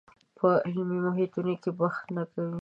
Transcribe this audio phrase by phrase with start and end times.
[0.37, 2.57] په علمي محیطونو کې بحث نه کوي